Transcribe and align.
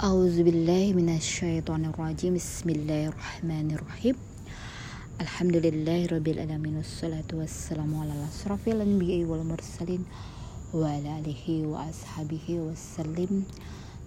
A'udzubillahiminasyaitonirrajim 0.00 2.32
Bismillahirrahmanirrahim. 2.32 4.16
Alhamdulillahirrabbilalamin 5.20 6.80
Wassalatu 6.80 7.44
wassalamu 7.44 8.08
ala 8.08 8.16
asrafil 8.24 8.80
anbiya'i 8.80 9.28
wal 9.28 9.44
mursalin 9.44 10.08
Wa 10.72 10.88
ala 10.88 11.20
alihi 11.20 11.68
wa 11.68 11.84
ashabihi 11.84 12.64
wassalim. 12.64 13.44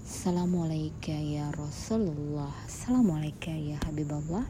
Assalamualaikum 0.02 1.14
ya 1.14 1.54
Rasulullah. 1.54 2.50
Assalamualaikum 2.66 3.54
ya 3.54 3.78
Habibullah. 3.86 4.50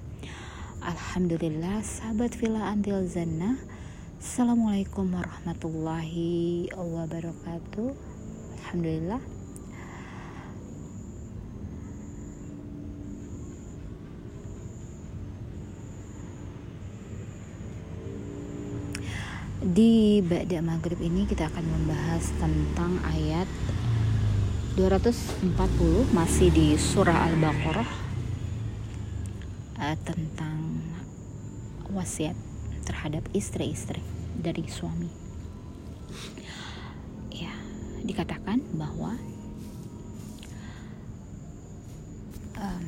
Alhamdulillah 0.80 1.84
sahabat 1.84 2.40
villa 2.40 2.72
antil 2.72 3.04
zannah 3.04 3.60
Assalamualaikum 4.16 5.12
warahmatullahi 5.12 6.72
wabarakatuh. 6.72 7.92
Alhamdulillah 8.64 9.33
Di 19.64 20.20
Ba'da 20.20 20.60
Maghrib 20.60 21.00
ini 21.00 21.24
kita 21.24 21.48
akan 21.48 21.64
membahas 21.64 22.36
tentang 22.36 23.00
ayat 23.08 23.48
240 24.76 25.56
masih 26.12 26.52
di 26.52 26.76
surah 26.76 27.32
Al-Baqarah 27.32 27.88
uh, 29.80 29.96
tentang 30.04 30.84
wasiat 31.96 32.36
terhadap 32.84 33.24
istri-istri 33.32 34.04
dari 34.36 34.68
suami. 34.68 35.08
Ya, 37.32 37.56
dikatakan 38.04 38.68
bahwa 38.76 39.16
um, 42.60 42.84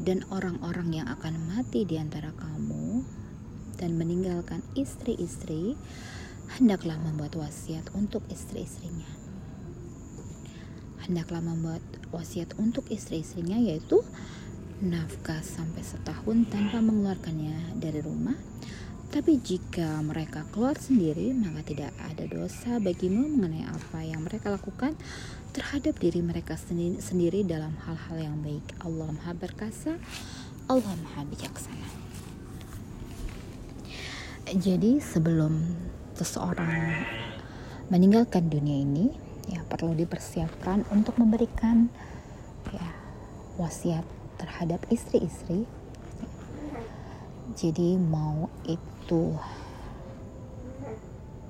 dan 0.00 0.24
orang-orang 0.32 0.96
yang 0.96 1.06
akan 1.12 1.36
mati 1.52 1.84
di 1.84 2.00
antara 2.00 2.32
kamu 2.32 3.04
dan 3.76 3.96
meninggalkan 4.00 4.64
istri-istri 4.72 5.76
hendaklah 6.56 6.96
membuat 7.00 7.36
wasiat 7.36 7.84
untuk 7.92 8.24
istri-istrinya. 8.32 9.08
Hendaklah 11.04 11.44
membuat 11.44 11.84
wasiat 12.12 12.56
untuk 12.56 12.88
istri-istrinya 12.88 13.56
yaitu 13.60 14.00
nafkah 14.80 15.44
sampai 15.44 15.84
setahun 15.84 16.48
tanpa 16.48 16.80
mengeluarkannya 16.80 17.76
dari 17.76 18.00
rumah 18.00 18.36
tapi 19.10 19.42
jika 19.42 19.98
mereka 20.06 20.46
keluar 20.54 20.78
sendiri, 20.78 21.34
maka 21.34 21.66
tidak 21.66 21.90
ada 21.98 22.30
dosa 22.30 22.78
bagimu 22.78 23.26
mengenai 23.26 23.66
apa 23.66 24.06
yang 24.06 24.22
mereka 24.22 24.54
lakukan 24.54 24.94
terhadap 25.50 25.98
diri 25.98 26.22
mereka 26.22 26.54
sendiri, 26.54 27.02
sendiri 27.02 27.42
dalam 27.42 27.74
hal-hal 27.82 28.30
yang 28.30 28.38
baik. 28.38 28.62
Allah 28.78 29.10
Maha 29.10 29.34
Perkasa, 29.34 29.98
Allah 30.70 30.94
Maha 31.02 31.26
Bijaksana. 31.26 31.90
Jadi 34.46 35.02
sebelum 35.02 35.58
seseorang 36.14 37.02
meninggalkan 37.90 38.46
dunia 38.46 38.78
ini, 38.86 39.10
ya 39.50 39.66
perlu 39.66 39.90
dipersiapkan 39.98 40.86
untuk 40.94 41.18
memberikan 41.18 41.90
ya 42.70 42.88
wasiat 43.58 44.06
terhadap 44.38 44.86
istri-istri. 44.86 45.66
Jadi 47.50 47.98
mau 47.98 48.46
itu 48.62 49.34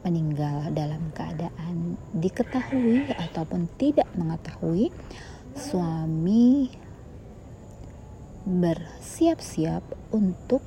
meninggal 0.01 0.73
dalam 0.73 1.12
keadaan 1.12 2.01
diketahui 2.17 3.12
ataupun 3.12 3.69
tidak 3.77 4.09
mengetahui 4.17 4.89
suami 5.53 6.73
bersiap-siap 8.49 9.84
untuk 10.16 10.65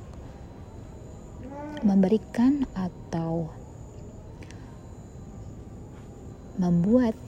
memberikan 1.82 2.62
atau 2.78 3.50
membuat 6.54 7.18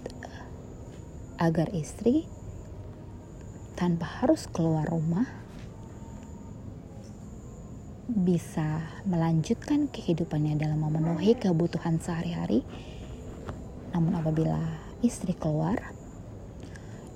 agar 1.43 1.75
istri 1.75 2.31
tanpa 3.75 4.23
harus 4.23 4.47
keluar 4.47 4.87
rumah 4.87 5.46
bisa 8.16 8.81
melanjutkan 9.04 9.93
kehidupannya 9.93 10.56
dalam 10.56 10.81
memenuhi 10.81 11.37
kebutuhan 11.37 12.00
sehari-hari. 12.00 12.65
Namun 13.93 14.16
apabila 14.16 14.56
istri 15.04 15.37
keluar, 15.37 15.93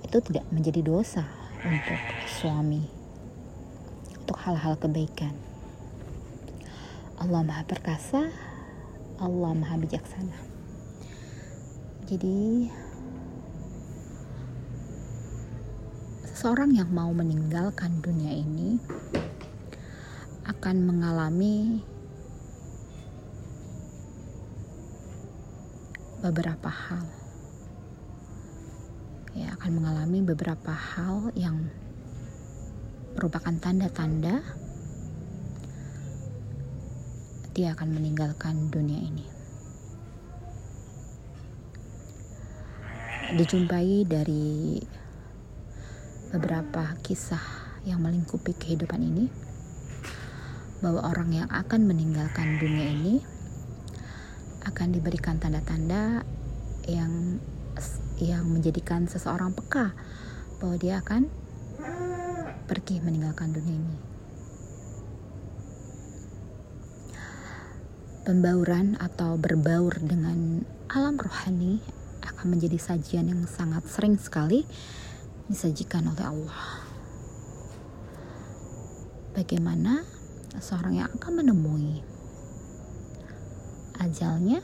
itu 0.04 0.20
tidak 0.20 0.44
menjadi 0.52 0.84
dosa 0.84 1.24
untuk 1.64 2.00
suami. 2.28 2.84
Untuk 4.20 4.36
hal-hal 4.44 4.76
kebaikan. 4.76 5.32
Allah 7.16 7.48
Maha 7.48 7.64
Perkasa, 7.64 8.28
Allah 9.16 9.52
Maha 9.56 9.80
Bijaksana. 9.80 10.36
Jadi 12.04 12.68
seseorang 16.28 16.76
yang 16.76 16.92
mau 16.92 17.08
meninggalkan 17.12 18.04
dunia 18.04 18.36
ini 18.36 18.76
akan 20.60 20.92
mengalami 20.92 21.80
beberapa 26.20 26.68
hal. 26.68 27.00
Ya 29.32 29.56
akan 29.56 29.80
mengalami 29.80 30.20
beberapa 30.20 30.68
hal 30.68 31.32
yang 31.32 31.64
merupakan 33.16 33.56
tanda-tanda 33.56 34.44
dia 37.56 37.72
akan 37.72 37.96
meninggalkan 37.96 38.68
dunia 38.68 39.00
ini. 39.00 39.24
Dijumpai 43.32 44.04
dari 44.04 44.76
beberapa 46.36 47.00
kisah 47.00 47.80
yang 47.88 48.04
melingkupi 48.04 48.52
kehidupan 48.52 49.00
ini 49.00 49.48
bahwa 50.80 51.04
orang 51.04 51.30
yang 51.32 51.48
akan 51.52 51.84
meninggalkan 51.84 52.56
dunia 52.56 52.92
ini 52.92 53.14
akan 54.64 54.92
diberikan 54.92 55.40
tanda-tanda 55.40 56.24
yang 56.88 57.40
yang 58.20 58.44
menjadikan 58.44 59.08
seseorang 59.08 59.56
peka 59.56 59.96
bahwa 60.60 60.76
dia 60.76 61.00
akan 61.00 61.28
pergi 62.68 63.00
meninggalkan 63.00 63.56
dunia 63.56 63.76
ini. 63.80 63.98
Pembauran 68.20 69.00
atau 69.00 69.40
berbaur 69.40 69.96
dengan 70.04 70.62
alam 70.92 71.16
rohani 71.16 71.80
akan 72.20 72.56
menjadi 72.56 72.76
sajian 72.76 73.32
yang 73.32 73.42
sangat 73.48 73.88
sering 73.88 74.20
sekali 74.20 74.68
disajikan 75.48 76.04
oleh 76.12 76.24
Allah. 76.28 76.62
Bagaimana 79.34 80.19
seseorang 80.60 81.00
yang 81.00 81.10
akan 81.16 81.40
menemui. 81.40 82.04
Ajalnya 83.96 84.60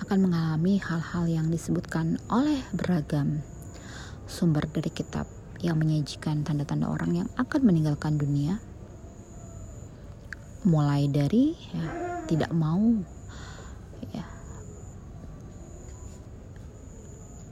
akan 0.00 0.18
mengalami 0.24 0.80
hal-hal 0.80 1.28
yang 1.28 1.46
disebutkan 1.52 2.16
oleh 2.32 2.64
beragam 2.72 3.44
sumber 4.24 4.64
dari 4.72 4.88
kitab 4.88 5.28
yang 5.60 5.78
menyajikan 5.78 6.42
tanda-tanda 6.42 6.88
orang 6.88 7.22
yang 7.22 7.28
akan 7.36 7.60
meninggalkan 7.62 8.16
dunia. 8.16 8.58
Mulai 10.64 11.12
dari 11.12 11.52
ya, 11.76 11.86
tidak 12.26 12.50
mau 12.56 12.80
ya, 14.10 14.26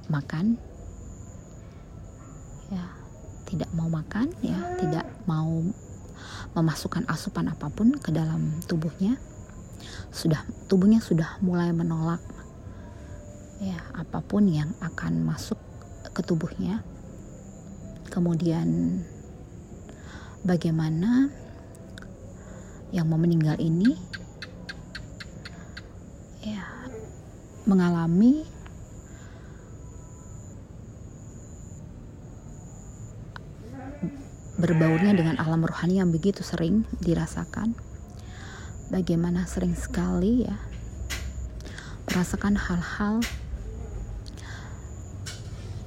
makan 0.08 0.58
ya 2.70 2.86
tidak 3.50 3.70
mau 3.74 3.90
makan 3.90 4.30
ya 4.46 4.58
tidak 4.78 5.06
mau 5.26 5.66
memasukkan 6.56 7.06
asupan 7.06 7.50
apa 7.50 7.70
pun 7.70 7.94
ke 7.94 8.10
dalam 8.10 8.58
tubuhnya 8.66 9.16
sudah 10.10 10.42
tubuhnya 10.66 10.98
sudah 10.98 11.38
mulai 11.40 11.70
menolak 11.70 12.20
ya 13.60 13.76
apa 13.92 14.24
pun 14.24 14.48
yang 14.48 14.72
akan 14.80 15.20
masuk 15.20 15.60
ke 16.16 16.20
tubuhnya. 16.24 16.80
Kemudian 18.10 19.00
bagaimana 20.42 21.30
yang 22.90 23.06
mau 23.06 23.20
meninggal 23.20 23.60
ini? 23.62 23.94
Ya 26.42 26.64
mengalami 27.68 28.48
berbaurnya 34.60 35.16
dengan 35.16 35.40
alam 35.40 35.64
rohani 35.64 35.98
yang 35.98 36.12
begitu 36.12 36.44
sering 36.44 36.84
dirasakan. 37.00 37.72
Bagaimana 38.92 39.48
sering 39.48 39.72
sekali 39.72 40.44
ya 40.44 40.56
merasakan 42.10 42.58
hal-hal 42.58 43.22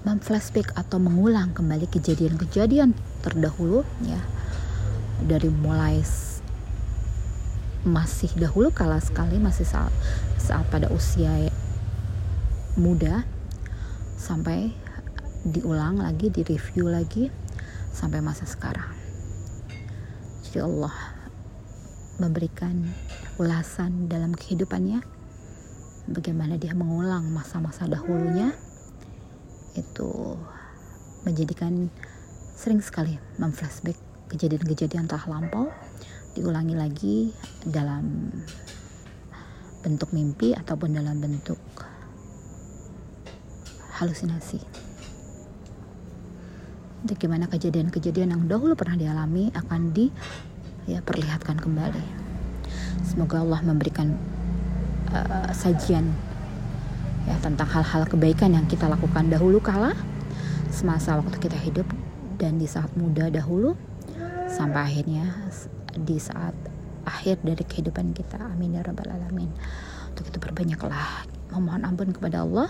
memflashback 0.08 0.72
atau 0.76 1.00
mengulang 1.00 1.52
kembali 1.52 1.88
kejadian-kejadian 1.92 2.96
terdahulu 3.24 3.84
ya 4.08 4.20
dari 5.24 5.52
mulai 5.52 6.00
masih 7.84 8.32
dahulu 8.40 8.72
kala 8.72 9.04
sekali 9.04 9.36
masih 9.36 9.68
saat 9.68 9.92
saat 10.40 10.64
pada 10.72 10.88
usia 10.92 11.52
muda 12.80 13.28
sampai 14.16 14.72
diulang 15.44 16.00
lagi 16.00 16.32
direview 16.32 16.88
lagi 16.88 17.28
sampai 17.94 18.20
masa 18.20 18.44
sekarang 18.50 18.90
jadi 20.44 20.66
Allah 20.66 20.94
memberikan 22.18 22.84
ulasan 23.38 24.10
dalam 24.10 24.34
kehidupannya 24.34 25.02
bagaimana 26.10 26.60
dia 26.60 26.76
mengulang 26.76 27.30
masa-masa 27.32 27.88
dahulunya 27.88 28.52
itu 29.74 30.38
menjadikan 31.24 31.88
sering 32.54 32.84
sekali 32.84 33.18
memflashback 33.40 33.98
kejadian-kejadian 34.30 35.08
telah 35.08 35.26
lampau 35.30 35.72
diulangi 36.34 36.76
lagi 36.76 37.18
dalam 37.66 38.34
bentuk 39.84 40.10
mimpi 40.16 40.56
ataupun 40.56 40.96
dalam 40.96 41.20
bentuk 41.20 41.60
halusinasi. 44.00 44.83
Bagaimana 47.04 47.52
kejadian-kejadian 47.52 48.32
yang 48.32 48.44
dahulu 48.48 48.80
pernah 48.80 48.96
dialami 48.96 49.52
akan 49.52 49.92
di 49.92 50.08
ya 50.88 51.04
kembali. 51.04 52.06
Semoga 53.04 53.44
Allah 53.44 53.60
memberikan 53.64 54.16
uh, 55.12 55.52
sajian 55.52 56.08
ya 57.28 57.36
tentang 57.40 57.68
hal-hal 57.68 58.04
kebaikan 58.08 58.52
yang 58.52 58.68
kita 58.68 58.88
lakukan 58.88 59.32
dahulu 59.32 59.64
kala 59.64 59.96
semasa 60.72 61.16
waktu 61.16 61.40
kita 61.40 61.56
hidup 61.56 61.88
dan 62.36 62.60
di 62.60 62.68
saat 62.68 62.92
muda 63.00 63.32
dahulu 63.32 63.80
sampai 64.52 64.92
akhirnya 64.92 65.32
di 65.96 66.20
saat 66.20 66.56
akhir 67.08 67.40
dari 67.44 67.64
kehidupan 67.64 68.12
kita 68.12 68.40
amin 68.52 68.80
ya 68.80 68.82
rabbal 68.84 69.08
alamin 69.08 69.52
untuk 70.12 70.28
itu 70.28 70.40
perbanyaklah 70.40 71.28
memohon 71.56 71.84
ampun 71.88 72.12
kepada 72.12 72.44
Allah 72.44 72.68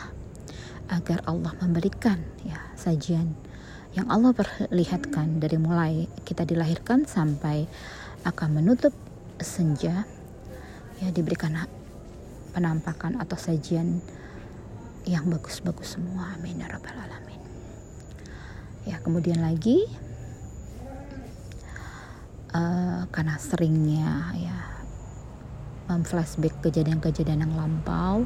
agar 0.92 1.24
Allah 1.26 1.56
memberikan 1.58 2.22
ya 2.46 2.60
sajian 2.78 3.34
yang 3.94 4.10
Allah 4.10 4.34
perlihatkan 4.34 5.38
dari 5.38 5.58
mulai 5.62 6.10
kita 6.26 6.50
dilahirkan 6.50 7.06
sampai 7.06 7.70
akan 8.26 8.50
menutup 8.58 8.94
senja 9.38 10.10
ya 10.98 11.10
diberikan 11.14 11.54
penampakan 12.54 13.22
atau 13.22 13.38
sajian 13.38 14.02
yang 15.04 15.28
bagus-bagus 15.30 16.00
semua. 16.00 16.34
Amin 16.38 16.64
ya 16.64 16.68
rabbal 16.72 16.96
alamin. 16.96 17.42
Ya 18.88 18.98
kemudian 19.04 19.44
lagi 19.44 19.86
uh, 22.56 23.06
karena 23.14 23.36
seringnya 23.38 24.34
ya 24.38 24.60
memflashback 25.92 26.64
kejadian-kejadian 26.64 27.46
yang 27.46 27.54
lampau 27.54 28.24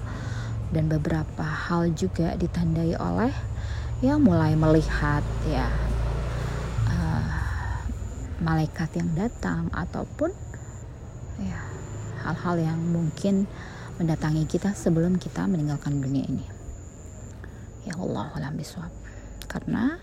dan 0.72 0.88
beberapa 0.92 1.44
hal 1.44 1.92
juga 1.96 2.36
ditandai 2.38 2.96
oleh 3.00 3.34
ya 3.98 4.14
mulai 4.22 4.54
melihat 4.54 5.26
ya 5.50 5.66
uh, 6.86 7.26
malaikat 8.46 8.94
yang 8.94 9.10
datang 9.18 9.74
ataupun 9.74 10.30
ya 11.42 11.58
hal-hal 12.22 12.62
yang 12.62 12.78
mungkin 12.78 13.50
mendatangi 13.98 14.46
kita 14.46 14.78
sebelum 14.78 15.18
kita 15.18 15.50
meninggalkan 15.50 15.98
dunia 15.98 16.30
ini. 16.30 16.46
Ya 17.90 17.98
Allah 17.98 18.30
alam 18.38 18.62
karena 19.50 19.98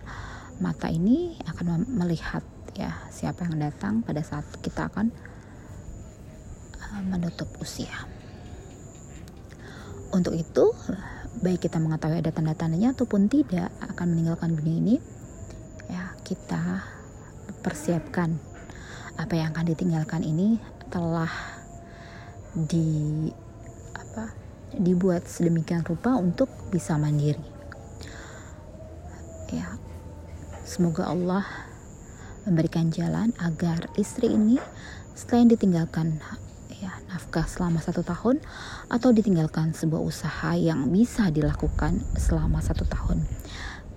mata 0.59 0.91
ini 0.91 1.39
akan 1.47 1.87
melihat 1.95 2.43
ya 2.75 2.99
siapa 3.15 3.47
yang 3.47 3.63
datang 3.63 4.03
pada 4.03 4.27
saat 4.27 4.43
kita 4.59 4.91
akan 4.91 5.15
uh, 6.83 7.03
menutup 7.07 7.47
usia. 7.63 7.95
Untuk 10.11 10.35
itu 10.35 10.75
baik 11.43 11.67
kita 11.67 11.83
mengetahui 11.83 12.23
ada 12.23 12.31
tanda-tandanya 12.31 12.95
ataupun 12.95 13.27
tidak 13.27 13.73
akan 13.83 14.15
meninggalkan 14.15 14.55
dunia 14.55 14.77
ini 14.79 14.97
ya 15.91 16.15
kita 16.23 16.85
persiapkan 17.65 18.37
apa 19.15 19.33
yang 19.39 19.55
akan 19.55 19.67
ditinggalkan 19.73 20.23
ini 20.27 20.59
telah 20.91 21.31
di 22.55 23.31
apa 23.95 24.31
dibuat 24.75 25.27
sedemikian 25.27 25.87
rupa 25.87 26.19
untuk 26.19 26.51
bisa 26.71 26.99
mandiri. 26.99 27.43
Ya 29.55 29.79
semoga 30.67 31.11
Allah 31.11 31.47
memberikan 32.45 32.91
jalan 32.91 33.31
agar 33.39 33.87
istri 33.95 34.35
ini 34.35 34.59
selain 35.15 35.47
ditinggalkan 35.47 36.19
nafkah 37.15 37.47
selama 37.47 37.79
satu 37.79 38.03
tahun 38.03 38.43
atau 38.91 39.15
ditinggalkan 39.15 39.71
sebuah 39.71 40.03
usaha 40.03 40.59
yang 40.59 40.91
bisa 40.91 41.31
dilakukan 41.31 42.03
selama 42.19 42.59
satu 42.59 42.83
tahun? 42.83 43.23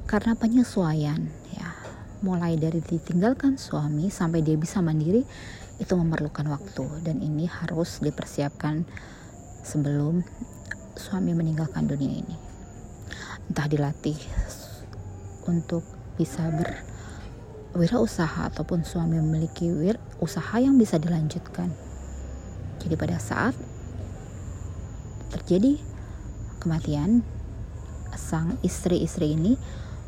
Karena 0.06 0.38
penyesuaian 0.38 1.26
ya. 1.58 1.74
Mulai 2.22 2.58
dari 2.58 2.82
ditinggalkan 2.82 3.58
suami 3.58 4.10
sampai 4.14 4.46
dia 4.46 4.58
bisa 4.58 4.82
mandiri 4.86 5.26
itu 5.82 5.94
memerlukan 5.98 6.46
waktu. 6.50 6.86
Dan 7.02 7.26
ini 7.26 7.50
harus 7.50 7.98
dipersiapkan 8.06 8.86
sebelum 9.66 10.22
suami 10.94 11.34
meninggalkan 11.34 11.90
dunia 11.90 12.22
ini. 12.22 12.36
Entah 13.50 13.66
dilatih 13.70 14.18
untuk 15.50 15.82
bisa 16.18 16.50
berwirausaha 17.74 18.50
ataupun 18.54 18.82
suami 18.86 19.22
memiliki 19.22 19.70
wir 19.70 20.02
usaha 20.22 20.58
yang 20.58 20.78
bisa 20.78 20.98
dilanjutkan. 20.98 21.87
Jadi 22.82 22.96
pada 22.98 23.18
saat 23.18 23.54
terjadi 25.34 25.78
kematian 26.64 27.22
sang 28.18 28.58
istri-istri 28.66 29.38
ini 29.38 29.56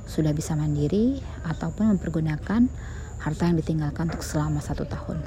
sudah 0.09 0.33
bisa 0.33 0.57
mandiri 0.57 1.21
ataupun 1.45 1.93
mempergunakan 1.95 2.65
harta 3.19 3.43
yang 3.45 3.59
ditinggalkan 3.59 4.09
untuk 4.09 4.23
selama 4.23 4.63
satu 4.63 4.87
tahun. 4.87 5.21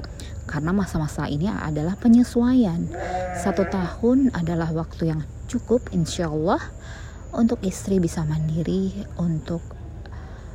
Karena 0.49 0.75
masa-masa 0.75 1.29
ini 1.29 1.47
adalah 1.47 1.95
penyesuaian. 1.95 2.89
Satu 3.39 3.63
tahun 3.69 4.33
adalah 4.35 4.73
waktu 4.75 5.13
yang 5.13 5.21
cukup 5.47 5.93
insya 5.93 6.27
Allah 6.27 6.59
untuk 7.33 7.61
istri 7.63 7.97
bisa 8.01 8.25
mandiri, 8.25 8.91
untuk 9.17 9.61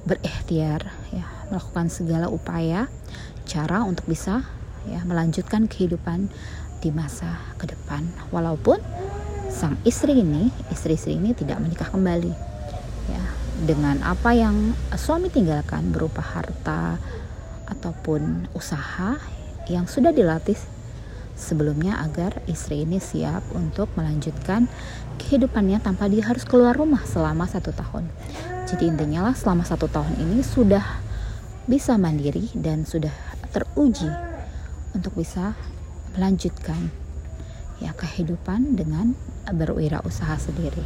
berikhtiar 0.07 0.89
ya 1.13 1.27
melakukan 1.53 1.93
segala 1.93 2.33
upaya 2.33 2.89
cara 3.45 3.85
untuk 3.85 4.09
bisa 4.09 4.41
ya 4.89 5.05
melanjutkan 5.05 5.69
kehidupan 5.69 6.33
di 6.79 6.95
masa 6.95 7.39
ke 7.59 7.67
depan 7.67 8.07
walaupun 8.31 8.79
sang 9.51 9.75
istri 9.83 10.23
ini 10.23 10.53
istri-istri 10.71 11.19
ini 11.19 11.35
tidak 11.35 11.59
menikah 11.59 11.91
kembali 11.91 12.33
ya 13.11 13.25
dengan 13.67 13.99
apa 14.07 14.31
yang 14.37 14.73
suami 14.95 15.33
tinggalkan 15.33 15.91
berupa 15.91 16.23
harta 16.23 17.01
ataupun 17.67 18.49
usaha 18.55 19.19
yang 19.69 19.85
sudah 19.91 20.15
dilatih 20.15 20.57
sebelumnya 21.39 22.03
agar 22.03 22.43
istri 22.51 22.83
ini 22.83 22.99
siap 22.99 23.47
untuk 23.55 23.87
melanjutkan 23.95 24.67
kehidupannya 25.23 25.79
tanpa 25.79 26.11
dia 26.11 26.27
harus 26.27 26.43
keluar 26.43 26.75
rumah 26.75 27.07
selama 27.07 27.47
satu 27.47 27.71
tahun. 27.71 28.11
Jadi 28.67 28.91
intinya 28.91 29.31
lah 29.31 29.37
selama 29.39 29.63
satu 29.63 29.87
tahun 29.87 30.19
ini 30.19 30.43
sudah 30.43 30.83
bisa 31.71 31.95
mandiri 32.01 32.51
dan 32.59 32.83
sudah 32.83 33.13
teruji 33.55 34.09
untuk 34.93 35.15
bisa 35.15 35.55
melanjutkan 36.17 36.93
ya 37.79 37.95
kehidupan 37.95 38.75
dengan 38.79 39.15
berwirausaha 39.49 40.37
sendiri. 40.39 40.85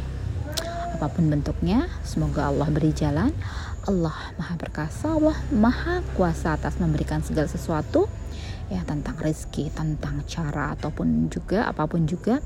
Apa 0.97 1.09
pun 1.09 1.27
bentuknya, 1.27 1.89
semoga 2.05 2.47
Allah 2.47 2.69
beri 2.69 2.93
jalan. 2.93 3.33
Allah 3.83 4.15
Maha 4.39 4.55
Perkasa, 4.55 5.11
Allah 5.11 5.35
Maha 5.51 5.99
Kuasa 6.15 6.55
atas 6.55 6.79
memberikan 6.79 7.19
segala 7.19 7.51
sesuatu 7.51 8.07
ya 8.71 8.79
tentang 8.87 9.19
rezeki, 9.19 9.75
tentang 9.75 10.23
cara 10.23 10.71
ataupun 10.71 11.27
juga 11.27 11.67
apa 11.67 11.83
pun 11.83 12.07
juga 12.07 12.39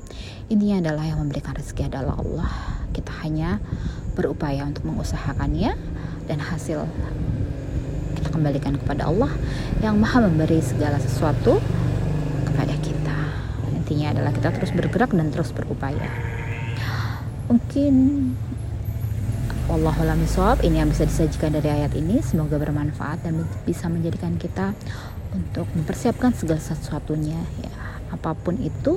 intinya 0.50 0.82
adalah 0.82 1.06
yang 1.06 1.22
memberikan 1.22 1.54
rezeki 1.54 1.86
adalah 1.86 2.18
Allah. 2.18 2.50
Kita 2.90 3.14
hanya 3.22 3.62
berupaya 4.18 4.66
untuk 4.66 4.82
mengusahakannya 4.90 5.78
dan 6.26 6.38
hasil 6.42 6.82
kita 8.18 8.34
kembalikan 8.34 8.74
kepada 8.74 9.06
Allah 9.06 9.30
yang 9.78 9.94
maha 10.02 10.26
memberi 10.26 10.58
segala 10.58 10.98
sesuatu 10.98 11.62
intinya 13.88 14.12
adalah 14.12 14.36
kita 14.36 14.52
terus 14.52 14.76
bergerak 14.76 15.16
dan 15.16 15.32
terus 15.32 15.48
berupaya 15.56 16.12
mungkin 17.48 17.94
Wallahualam 19.68 20.24
ini 20.64 20.80
yang 20.80 20.88
bisa 20.88 21.04
disajikan 21.04 21.52
dari 21.52 21.68
ayat 21.68 21.92
ini 21.92 22.24
semoga 22.24 22.56
bermanfaat 22.56 23.24
dan 23.24 23.44
bisa 23.68 23.88
menjadikan 23.88 24.36
kita 24.40 24.72
untuk 25.32 25.68
mempersiapkan 25.76 26.32
segala 26.32 26.60
sesuatunya 26.60 27.36
ya 27.64 27.72
apa 28.08 28.32
pun 28.32 28.56
itu 28.60 28.96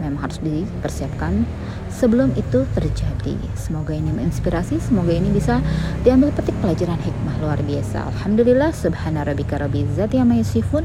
memang 0.00 0.20
harus 0.20 0.36
dipersiapkan 0.44 1.48
sebelum 1.88 2.34
itu 2.36 2.64
terjadi. 2.76 3.36
Semoga 3.56 3.96
ini 3.96 4.10
menginspirasi, 4.12 4.80
semoga 4.82 5.12
ini 5.14 5.30
bisa 5.32 5.60
diambil 6.02 6.34
petik 6.34 6.56
pelajaran 6.60 6.98
hikmah 6.98 7.36
luar 7.40 7.60
biasa. 7.62 8.10
Alhamdulillah, 8.12 8.74
subhana 8.74 9.24
rabbika 9.24 9.60
rabbil 9.60 9.86
izzati 9.88 10.18
amma 10.18 10.40
yasifun. 10.40 10.84